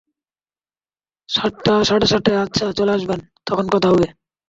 সাতটা-সাড়ে 1.29 2.05
সাতটায় 2.07 2.39
আচ্ছা 2.41 2.65
চলে 2.71 2.91
আসবেন, 2.91 3.19
তখন 3.45 3.65
কথা 3.73 3.87
হবে। 3.89 4.07